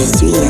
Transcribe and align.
mis. 0.00 0.49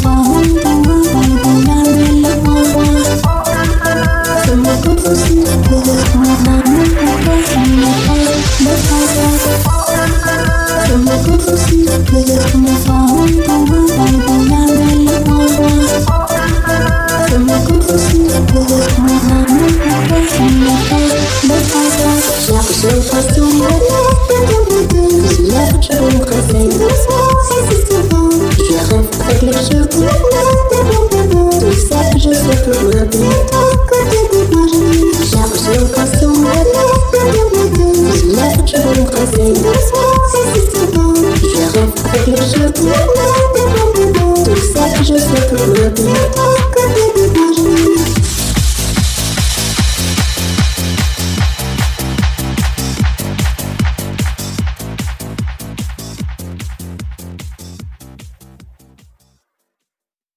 ma 45.91 46.13
vie 46.35 46.50